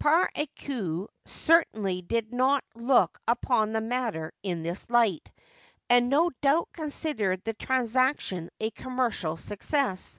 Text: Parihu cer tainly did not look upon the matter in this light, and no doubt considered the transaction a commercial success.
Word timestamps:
Parihu 0.00 1.06
cer 1.26 1.62
tainly 1.74 2.08
did 2.08 2.32
not 2.32 2.64
look 2.74 3.20
upon 3.28 3.74
the 3.74 3.80
matter 3.82 4.32
in 4.42 4.62
this 4.62 4.88
light, 4.88 5.30
and 5.90 6.08
no 6.08 6.30
doubt 6.40 6.70
considered 6.72 7.44
the 7.44 7.52
transaction 7.52 8.48
a 8.58 8.70
commercial 8.70 9.36
success. 9.36 10.18